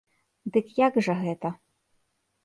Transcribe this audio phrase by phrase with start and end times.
[0.53, 1.51] Дык як жа гэта?